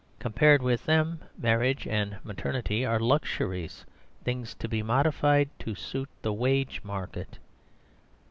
Compared 0.17 0.63
with 0.63 0.85
them 0.85 1.19
marriage 1.37 1.85
and 1.87 2.17
maternity 2.23 2.83
are 2.83 2.99
luxuries, 2.99 3.85
things 4.23 4.55
to 4.55 4.67
be 4.67 4.81
modified 4.81 5.47
to 5.59 5.75
suit 5.75 6.09
the 6.23 6.33
wage 6.33 6.83
market. 6.83 7.37